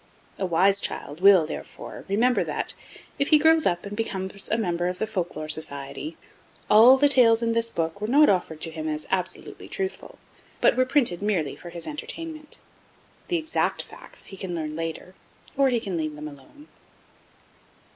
[0.39, 2.73] A wise child will, therefore, remember that,
[3.19, 6.17] if he grows up and becomes a member of the Folk Lore Society,
[6.71, 10.17] ALL the tales in this book were not offered to him as absolutely truthful,
[10.59, 12.57] but were printed merely for his entertainment.
[13.27, 15.13] The exact facts he can learn later,
[15.55, 16.67] or he can leave them alone.